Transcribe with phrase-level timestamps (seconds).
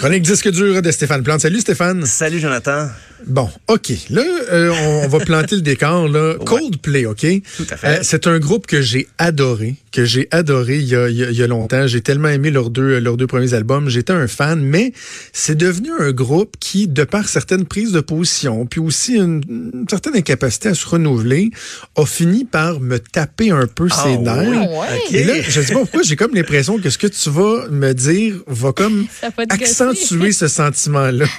[0.00, 1.42] Chronique disque dur de Stéphane Plante.
[1.42, 2.06] Salut Stéphane.
[2.06, 2.88] Salut Jonathan.
[3.26, 3.92] Bon, OK.
[4.08, 6.08] Là, euh, on, va planter le décor.
[6.08, 6.36] Là.
[6.46, 7.26] Coldplay, OK?
[7.58, 7.86] Tout à fait.
[7.86, 11.42] Euh, c'est un groupe que j'ai adoré, que j'ai adoré il y, a, il y
[11.42, 11.86] a, longtemps.
[11.86, 13.90] J'ai tellement aimé leurs deux, leurs deux premiers albums.
[13.90, 14.94] J'étais un fan, mais
[15.34, 20.16] c'est devenu un groupe qui, de par certaines prises de position, puis aussi une, certaine
[20.16, 21.50] incapacité à se renouveler,
[21.96, 24.70] a fini par me taper un peu ses ah nerfs.
[25.12, 27.92] Et là, je sais pas pourquoi, j'ai comme l'impression que ce que tu vas me
[27.92, 29.06] dire va comme
[29.50, 31.26] accentuer ce sentiment-là?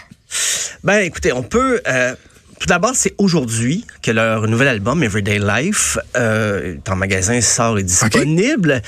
[0.83, 1.81] Ben, écoutez, on peut.
[1.87, 2.15] Euh,
[2.59, 7.77] tout d'abord, c'est aujourd'hui que leur nouvel album, Everyday Life, euh, est en magasin, sort
[7.77, 8.81] et disponible.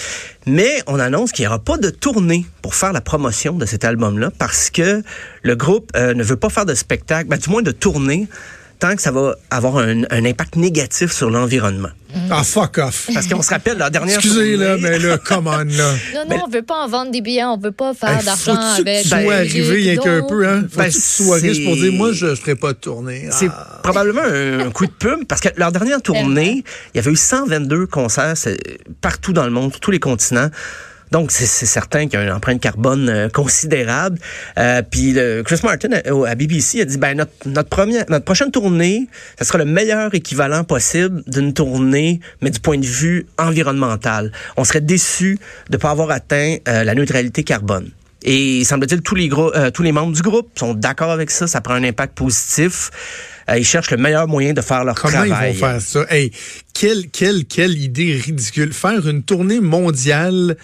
[0.47, 3.83] Mais on annonce qu'il n'y aura pas de tournée pour faire la promotion de cet
[3.83, 5.03] album-là parce que
[5.41, 8.27] le groupe euh, ne veut pas faire de spectacle, ben, du moins de tournée
[8.91, 11.89] que ça va avoir un, impact négatif sur l'environnement.
[12.29, 13.09] Ah, fuck off.
[13.11, 15.93] Parce qu'on se rappelle la dernière Excusez, là, mais là, come on, là.
[16.13, 18.77] Non, non, on veut pas en vendre des billets, on veut pas faire d'argent avec.
[18.77, 20.65] Faut que tu sois arrivé il y a qu'un peu, hein?
[20.69, 23.29] Faut ben, que tu sois riche pour dire, moi, je ne ferai pas de tournée.
[23.31, 23.79] C'est ah.
[23.81, 27.87] probablement un, coup de pub, parce que leur dernière tournée, il y avait eu 122
[27.87, 28.35] concerts
[29.01, 30.49] partout dans le monde, sur tous les continents.
[31.13, 34.17] Donc, c'est certain qu'il y a une empreinte carbone euh, considérable.
[34.57, 38.49] Euh, puis Chris Martin euh, à, BBC a dit, ben notre, notre, première, notre prochaine
[38.49, 44.31] tournée, ce sera le meilleur équivalent possible d'une tournée, mais du point de vue environnemental.
[44.57, 45.37] On serait déçu
[45.69, 47.91] de ne pas avoir atteint la neutralité carbone.
[48.23, 51.45] Et semble-t-il, tous les gros, tous les membres du groupe sont d'accord avec ça.
[51.45, 52.89] Ça prend un impact positif.
[53.55, 55.29] ils cherchent le meilleur moyen de faire leur travail.
[55.29, 56.05] Comment ils vont faire ça?
[56.09, 56.31] Hey,
[56.73, 58.73] quelle, quelle, quelle idée ridicule.
[58.73, 60.57] Faire une tournée mondiale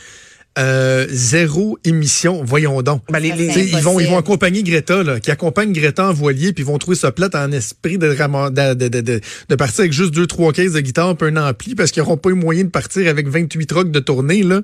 [0.59, 2.43] euh, zéro émission.
[2.43, 3.03] Voyons donc.
[3.09, 6.67] Ben, ils, vont, ils vont accompagner Greta, là, qui accompagne Greta en voilier, puis ils
[6.67, 10.51] vont trouver ça plate en esprit de, de, de, de, partir avec juste deux, trois
[10.51, 13.27] caisses de guitare, un un ampli, parce qu'ils n'auront pas eu moyen de partir avec
[13.27, 14.43] 28 trucks de tournée.
[14.43, 14.61] Là.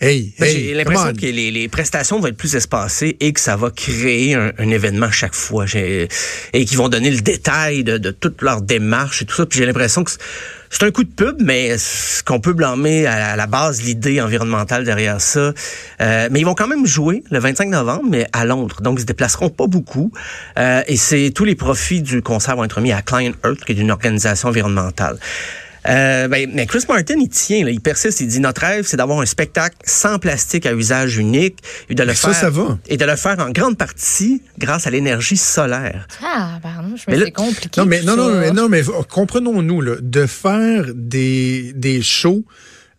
[0.00, 3.56] Hey, ben, J'ai l'impression que les, les, prestations vont être plus espacées et que ça
[3.56, 5.66] va créer un, un événement chaque fois.
[5.72, 6.08] Et
[6.64, 9.46] qu'ils vont donner le détail de, de toute leur démarche et tout ça.
[9.46, 10.10] Puis j'ai l'impression que
[10.74, 14.84] c'est un coup de pub, mais ce qu'on peut blâmer à la base l'idée environnementale
[14.84, 15.52] derrière ça.
[16.00, 18.80] Euh, mais ils vont quand même jouer le 25 novembre, mais à Londres.
[18.82, 20.10] Donc, ils se déplaceront pas beaucoup.
[20.58, 23.70] Euh, et c'est tous les profits du concert vont être mis à Client Earth, qui
[23.70, 25.18] est une organisation environnementale.
[25.86, 28.96] Euh, ben, mais Chris Martin, il tient, là, il persiste, il dit notre rêve, c'est
[28.96, 31.58] d'avoir un spectacle sans plastique à usage unique
[31.88, 32.78] et de le faire ça, va.
[32.86, 36.06] et de le faire en grande partie grâce à l'énergie solaire.
[36.22, 37.80] Ah, pardon, je me c'est compliqué.
[37.80, 42.44] Non, mais non, non, mais non, mais comprenons-nous là, de faire des des shows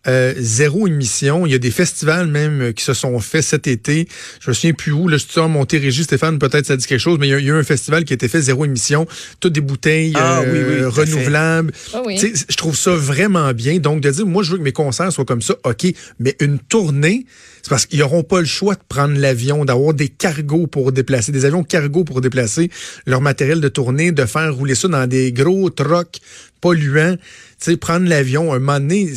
[0.08, 1.46] euh, zéro émission.
[1.46, 4.08] Il y a des festivals même euh, qui se sont faits cet été.
[4.40, 5.08] Je me souviens plus où.
[5.08, 7.40] Là, je suis à Montérégie, Stéphane, peut-être ça dit quelque chose, mais il y, a,
[7.40, 9.08] eu un festival qui a été fait zéro émission.
[9.40, 11.72] Toutes des bouteilles ah euh, renouvelables.
[11.94, 13.80] Ah je trouve ça vraiment bien.
[13.80, 15.88] Donc, de dire, moi, je veux que mes concerts soient comme ça, OK.
[16.20, 17.26] Mais une tournée,
[17.66, 21.32] c'est parce qu'ils n'auront pas le choix de prendre l'avion, d'avoir des cargos pour déplacer,
[21.32, 22.70] des avions cargos pour déplacer
[23.08, 26.22] leur matériel de tournée, de faire rouler ça dans des gros trucks
[26.62, 27.16] polluants.
[27.16, 29.12] Tu sais, prendre l'avion, un moment donné,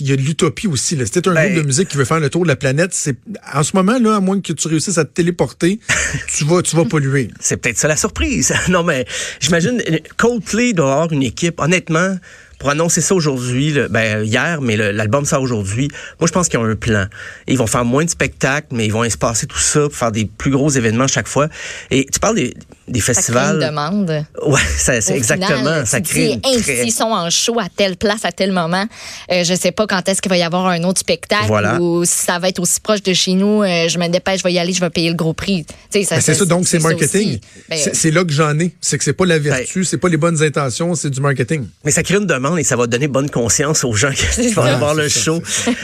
[0.00, 0.98] il y a de l'utopie aussi.
[1.04, 2.94] C'était un groupe de ben, musique qui veut faire le tour de la planète.
[2.94, 3.16] C'est
[3.54, 5.78] En ce moment, là, à moins que tu réussisses à te téléporter,
[6.36, 7.28] tu vas, tu vas polluer.
[7.38, 8.52] C'est peut-être ça la surprise.
[8.70, 9.06] non, mais
[9.38, 9.80] j'imagine,
[10.16, 12.16] Coldplay doit avoir une équipe, honnêtement,
[12.62, 15.88] pour annoncer ça aujourd'hui, ben, hier, mais l'album sort aujourd'hui.
[16.20, 17.06] Moi, je pense qu'ils ont un plan.
[17.48, 20.26] ils vont faire moins de spectacles, mais ils vont espacer tout ça pour faire des
[20.26, 21.48] plus gros événements chaque fois.
[21.90, 22.54] Et tu parles des,
[22.86, 23.42] des festivals.
[23.42, 24.26] Ça crée une demande.
[24.46, 25.84] Ouais, c'est exactement.
[25.84, 26.36] ça crée.
[26.36, 28.86] Dis, S'ils sont en show à telle place, à tel moment,
[29.32, 31.50] euh, je sais pas quand est-ce qu'il va y avoir un autre spectacle
[31.80, 34.44] ou si ça va être aussi proche de chez nous, euh, je me dépêche, je
[34.44, 35.66] vais y aller, je vais payer le gros prix.
[35.92, 37.40] Ben, c'est ça, donc c'est marketing.
[37.68, 38.72] Ben, c'est là que j'en ai.
[38.80, 41.66] C'est que c'est pas la vertu, ben, c'est pas les bonnes intentions, c'est du marketing.
[41.84, 44.78] Mais ça crée une demande et ça va donner bonne conscience aux gens qui vont
[44.78, 45.42] voir le show.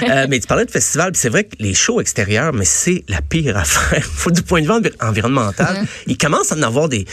[0.09, 3.21] Euh, mais tu parlais de festival, c'est vrai que les shows extérieurs, mais c'est la
[3.21, 4.05] pire affaire.
[4.05, 5.77] Faut du point de vue environnemental.
[5.77, 5.87] Mm-hmm.
[6.07, 7.05] Ils commencent à en avoir des.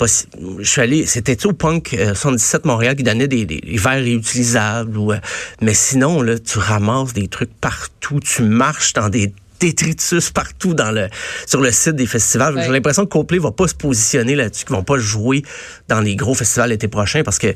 [0.00, 3.44] Je suis allé, c'était au Punk 77 euh, Montréal qui donnait des,
[3.76, 4.96] verres réutilisables.
[4.96, 5.18] Ou, euh,
[5.60, 10.90] mais sinon, là, tu ramasses des trucs partout, tu marches dans des détritus partout dans
[10.90, 11.08] le
[11.46, 12.60] sur le site des festivals.
[12.62, 15.42] J'ai l'impression que Coldplay va pas se positionner là-dessus, qu'ils vont pas jouer
[15.88, 17.54] dans les gros festivals l'été prochain parce que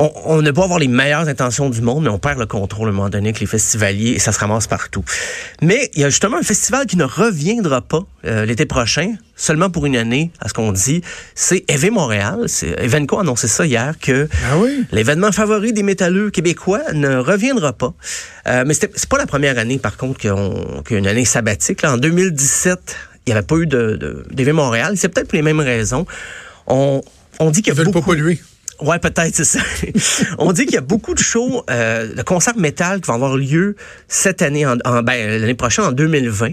[0.00, 2.88] on, on ne peut avoir les meilleures intentions du monde, mais on perd le contrôle
[2.88, 5.04] à un moment donné avec les festivaliers et ça se ramasse partout.
[5.60, 9.68] Mais il y a justement un festival qui ne reviendra pas euh, l'été prochain, seulement
[9.68, 11.02] pour une année, à ce qu'on dit.
[11.34, 12.46] C'est EV Montréal.
[12.78, 14.56] Evenco a annoncé ça hier que ah
[14.90, 17.92] l'événement favori des métalleux québécois ne reviendra pas.
[18.46, 21.82] Euh, mais c'est pas la première année, par contre, qu'il y a une année sabbatique.
[21.82, 24.94] Là, en 2017, il n'y avait pas eu de, d'EV Montréal.
[24.96, 26.06] C'est peut-être pour les mêmes raisons.
[26.66, 27.02] On,
[27.38, 28.00] on dit qu'il y a beaucoup...
[28.00, 28.40] pas polluer.
[28.82, 29.60] Ouais, peut-être, c'est ça.
[30.38, 33.36] On dit qu'il y a beaucoup de shows euh, de concerts métal qui vont avoir
[33.36, 33.76] lieu
[34.08, 36.52] cette année, en, ben, l'année prochaine, en 2020.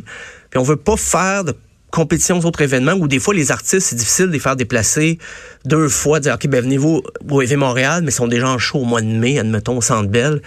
[0.49, 1.53] Puis on veut pas faire de
[1.91, 5.19] compétitions, autres événements où des fois les artistes, c'est difficile de les faire déplacer
[5.65, 8.79] deux fois, dire OK, ben venez-vous au EV Montréal, mais ils sont déjà en show
[8.79, 10.41] au mois de mai, admettons, au Centre Bell.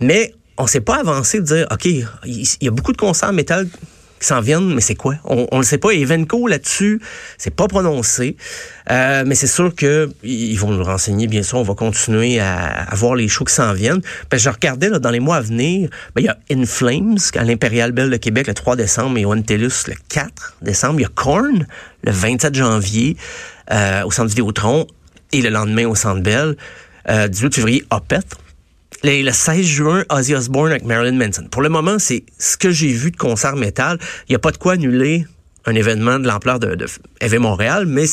[0.00, 2.06] Mais on s'est pas avancé de dire OK, il
[2.60, 3.68] y a beaucoup de concerts métal
[4.20, 5.14] qui s'en viennent, mais c'est quoi?
[5.24, 5.92] On ne le sait pas.
[5.92, 7.00] Evenco, là-dessus,
[7.38, 8.36] c'est pas prononcé.
[8.90, 11.58] Euh, mais c'est sûr que ils vont nous renseigner, bien sûr.
[11.58, 14.02] On va continuer à, voir les shows qui s'en viennent.
[14.32, 17.92] Je regardais dans les mois à venir, ben, il y a In Flames à l'Impérial
[17.92, 21.00] Bell de Québec le 3 décembre et Antellus le 4 décembre.
[21.00, 21.66] Il y a Korn
[22.04, 23.16] le 27 janvier
[23.72, 24.86] euh, au Centre Vidéotron
[25.32, 26.56] et le lendemain au Centre Bell.
[27.08, 28.36] Euh, 18 février, Opeth
[29.02, 31.46] le 16 juin, Ozzy Osbourne avec Marilyn Manson.
[31.50, 33.98] Pour le moment, c'est ce que j'ai vu de concert métal.
[34.28, 35.26] Il n'y a pas de quoi annuler
[35.66, 38.06] un événement de l'ampleur de, de Montréal, mais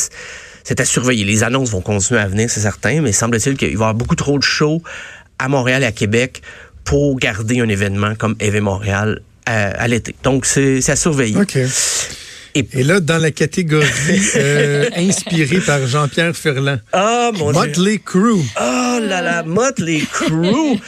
[0.64, 1.24] c'est à surveiller.
[1.24, 4.16] Les annonces vont continuer à venir, c'est certain, mais semble-t-il qu'il va y avoir beaucoup
[4.16, 4.82] trop de shows
[5.40, 6.42] à Montréal et à Québec
[6.84, 10.14] pour garder un événement comme EV Montréal à, l'été.
[10.24, 11.38] Donc, c'est à surveiller.
[12.56, 13.86] Et, là, dans la catégorie
[14.36, 16.80] euh, inspirée par Jean-Pierre Ferland.
[16.92, 18.42] Ah, mon Motley Crue.
[18.98, 20.32] Oh là là, Motley Crue.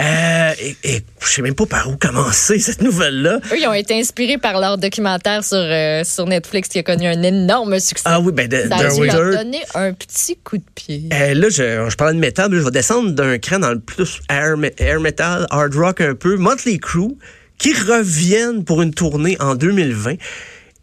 [0.00, 0.52] euh,
[0.82, 3.40] et, je sais même pas par où commencer cette nouvelle-là.
[3.52, 7.06] Eux, ils ont été inspirés par leur documentaire sur, euh, sur Netflix qui a connu
[7.06, 8.04] un énorme succès.
[8.06, 11.08] Ah oui, ben de, Ça a dû leur donner un petit coup de pied.
[11.12, 13.80] Euh, là, je, je parlais de métal, mais je vais descendre d'un cran dans le
[13.80, 16.36] plus air, air metal, hard rock un peu.
[16.36, 17.16] Motley Crue
[17.58, 20.14] qui reviennent pour une tournée en 2020.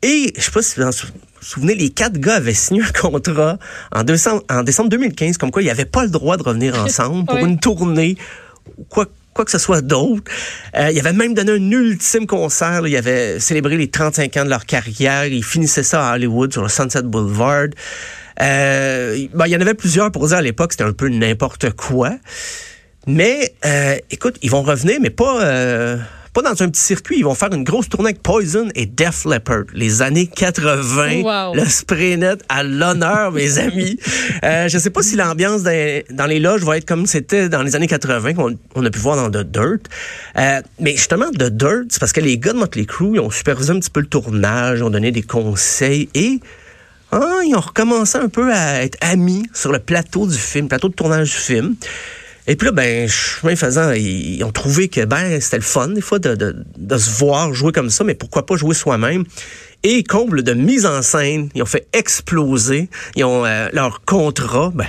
[0.04, 0.88] Et je sais pas si vous
[1.41, 3.57] vous souvenez, les quatre gars avaient signé un contrat
[3.91, 7.25] en décembre, en décembre 2015, comme quoi ils n'avaient pas le droit de revenir ensemble
[7.25, 8.15] pour une tournée,
[8.89, 10.31] quoi, quoi que ce soit d'autre.
[10.77, 12.85] Euh, ils avaient même donné un ultime concert.
[12.85, 15.25] Ils avaient célébré les 35 ans de leur carrière.
[15.25, 17.69] Ils finissaient ça à Hollywood, sur le Sunset Boulevard.
[18.39, 21.71] Euh, ben, il y en avait plusieurs pour dire à l'époque, c'était un peu n'importe
[21.71, 22.11] quoi.
[23.07, 25.97] Mais, euh, écoute, ils vont revenir, mais pas...
[26.33, 27.18] Pas dans un petit circuit.
[27.18, 29.66] Ils vont faire une grosse tournée avec Poison et Def Leppard.
[29.74, 31.54] Les années 80.
[31.54, 34.00] Le spray net à l'honneur, mes amis.
[34.44, 37.75] Euh, je sais pas si l'ambiance dans, les loges va être comme c'était dans les
[37.75, 39.81] années 80 qu'on on a pu voir dans The Dirt.
[40.38, 43.30] Euh, mais justement, The Dirt, c'est parce que les gars de Motley Crue, ils ont
[43.30, 46.39] supervisé un petit peu le tournage, ont donné des conseils et
[47.12, 50.88] ah, ils ont recommencé un peu à être amis sur le plateau du film, plateau
[50.88, 51.75] de tournage du film.
[52.47, 56.01] Et puis là, ben, chemin faisant, ils ont trouvé que ben c'était le fun des
[56.01, 59.25] fois de, de, de, se voir jouer comme ça, mais pourquoi pas jouer soi-même.
[59.83, 62.89] Et comble de mise en scène, ils ont fait exploser.
[63.15, 64.88] Ils ont euh, leur contrat, ben,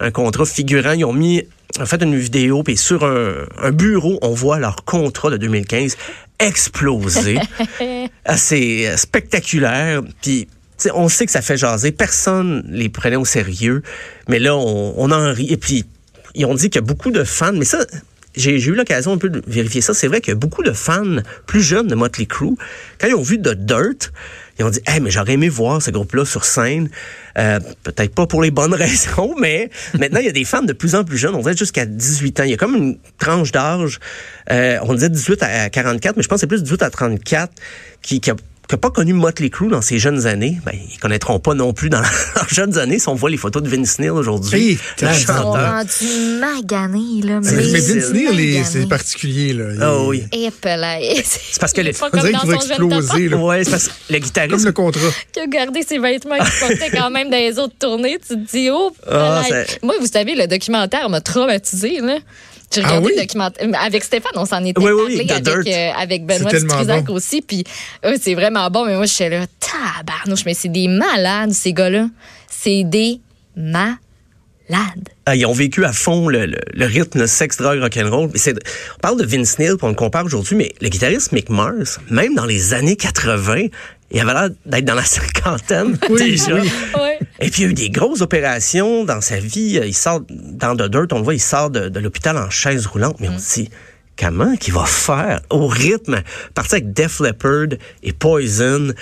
[0.00, 0.92] un contrat figurant.
[0.92, 1.42] Ils ont mis,
[1.80, 5.96] en fait, une vidéo, puis sur un, un bureau, on voit leur contrat de 2015
[6.38, 7.38] exploser.
[8.36, 10.02] C'est euh, spectaculaire.
[10.22, 10.48] Puis
[10.94, 11.92] on sait que ça fait jaser.
[11.92, 13.82] Personne les prenait au sérieux.
[14.28, 15.50] Mais là, on, on en rit.
[15.50, 15.84] Et puis,
[16.34, 17.84] ils ont dit qu'il y a beaucoup de fans, mais ça,
[18.36, 19.94] j'ai eu l'occasion un peu de vérifier ça.
[19.94, 22.56] C'est vrai qu'il y a beaucoup de fans plus jeunes de Motley Crue.
[22.98, 24.12] Quand ils ont vu The Dirt,
[24.58, 26.88] ils ont dit, hey, mais j'aurais aimé voir ce groupe-là sur scène.
[27.38, 30.72] Euh, peut-être pas pour les bonnes raisons, mais maintenant, il y a des fans de
[30.72, 31.34] plus en plus jeunes.
[31.34, 32.44] On dirait jusqu'à 18 ans.
[32.44, 34.00] Il y a comme une tranche d'âge.
[34.50, 37.52] Euh, on disait 18 à 44, mais je pense que c'est plus 18 à 34
[38.02, 38.36] qui, qui a
[38.68, 41.72] qui n'a pas connu Motley Crue dans ses jeunes années, ben, ils connaîtront pas non
[41.72, 42.00] plus dans
[42.36, 44.78] leurs jeunes années si on voit les photos de Vince Neil aujourd'hui.
[45.00, 47.40] Ils sont rendus maganés, là.
[47.42, 49.64] Mais, mais Vince Neil, c'est particulier, là.
[49.80, 50.24] Ah oui.
[51.24, 51.90] C'est parce que le...
[52.00, 53.36] On dirait qu'il va exploser, là.
[53.36, 54.56] Ouais, c'est parce que le guitariste...
[54.56, 55.10] Comme le contrat.
[55.32, 58.18] Qui a gardé ses vêtements qu'il portait quand même dans les autres tournées.
[58.26, 59.42] Tu te dis, oh, ah,
[59.82, 62.18] Moi, vous savez, le documentaire m'a traumatisé, là.
[62.72, 63.68] J'ai ah regardé le documentaire.
[63.80, 67.42] Avec Stéphane, on s'en était parlé avec, euh, avec Benoît Struzac aussi.
[67.42, 67.64] Puis
[68.20, 68.84] c'est vraiment bon.
[68.86, 72.08] Mais moi, je suis là, tabarnouche, mais c'est des malades, ces gars-là.
[72.48, 73.20] C'est des
[73.56, 73.98] malades.
[75.26, 78.30] Ah, ils ont vécu à fond le, le, rythme, le sexe, drogue, rock'n'roll.
[78.30, 82.00] On parle de Vince Neil, puis on le compare aujourd'hui, mais le guitariste Mick Mars,
[82.10, 83.66] même dans les années 80,
[84.10, 86.56] il avait l'air d'être dans la cinquantaine déjà.
[87.40, 89.80] Et puis il y a eu des grosses opérations dans sa vie.
[89.84, 93.16] Il sort dans The Dirt, on le voit, il sort de, l'hôpital en chaise roulante,
[93.20, 93.38] mais on mm.
[93.38, 93.70] se dit
[94.16, 96.22] comment qu'il va faire au rythme,
[96.54, 98.92] partir avec Def Leppard et Poison.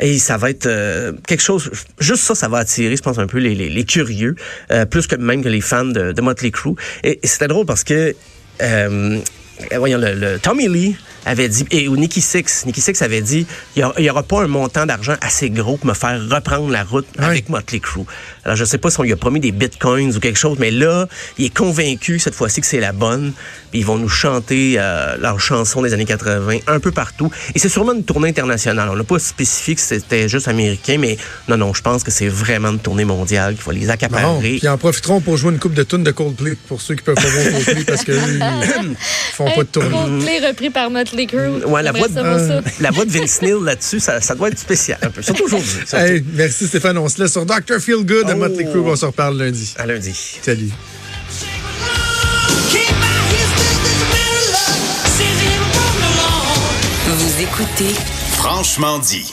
[0.00, 3.26] Et ça va être euh, quelque chose, juste ça, ça va attirer, je pense, un
[3.26, 4.36] peu les, curieux,
[4.70, 6.74] euh, plus que même que les fans de, de Motley Crue.
[7.02, 8.14] Et, c'était drôle parce que,
[8.62, 9.18] euh,
[9.76, 10.96] voyons, le Tommy Lee,
[11.28, 14.46] avait dit, et ou Nicky Six, Nicky Six avait dit, il n'y aura pas un
[14.46, 18.04] montant d'argent assez gros pour me faire reprendre la route avec Motley Crue.
[18.44, 20.70] Alors, je sais pas si on lui a promis des bitcoins ou quelque chose, mais
[20.70, 21.06] là,
[21.36, 23.32] il est convaincu cette fois-ci que c'est la bonne.
[23.70, 27.30] Puis ils vont nous chanter euh, leurs chansons des années 80 un peu partout.
[27.54, 28.88] Et c'est sûrement une tournée internationale.
[28.90, 31.18] On n'a pas spécifié que c'était juste américain, mais
[31.48, 34.38] non, non, je pense que c'est vraiment une tournée mondiale qu'il faut les accaparer.
[34.40, 37.02] Puis ils en profiteront pour jouer une coupe de tunes de Coldplay pour ceux qui
[37.02, 38.16] peuvent pas voir Coldplay parce qu'ils
[39.34, 39.90] font pas de tournée.
[39.90, 41.64] Coldplay repris par Motley Motley Crue.
[41.64, 44.98] Ouais, la voix, de, la voix de Vince Neil là-dessus, ça, ça, doit être spécial
[45.02, 45.22] un peu.
[45.22, 45.80] Surtout aujourd'hui.
[45.92, 46.98] Hey, merci Stéphane.
[46.98, 47.80] On se laisse sur Dr.
[47.80, 48.36] Feel Good oh.
[48.36, 48.80] Motley Crue.
[48.80, 49.74] On se reparle lundi.
[49.76, 50.38] À lundi.
[50.42, 50.70] Salut.
[57.06, 57.94] Vous écoutez
[58.32, 59.24] Franchement dit.